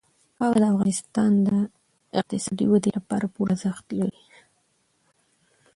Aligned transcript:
خاوره 0.37 0.65
د 0.71 0.71
افغانستان 0.73 1.31
د 1.47 1.49
اقتصادي 2.19 2.65
ودې 2.69 2.91
لپاره 2.97 3.25
پوره 3.33 3.53
ارزښت 3.55 3.87
لري. 3.99 4.23